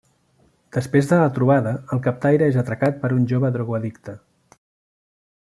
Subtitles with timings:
[0.77, 4.19] Després de la trobada el captaire és atracat per un jove drogoaddicte.